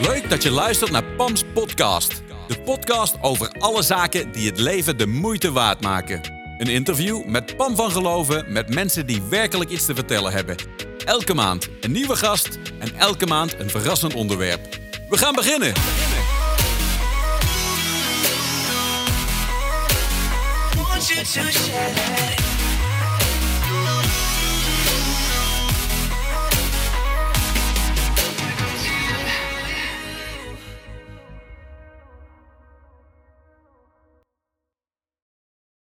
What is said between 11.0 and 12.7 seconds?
Elke maand een nieuwe gast